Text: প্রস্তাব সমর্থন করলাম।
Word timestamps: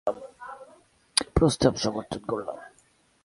প্রস্তাব 1.35 1.73
সমর্থন 1.75 2.19
করলাম। 2.19 2.57